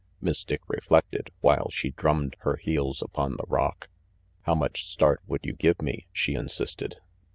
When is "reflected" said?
0.67-1.29